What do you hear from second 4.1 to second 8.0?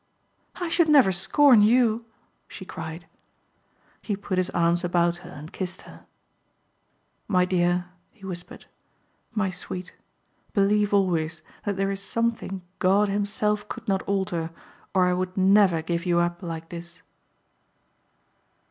put his arms about her and kissed her. "My dear,"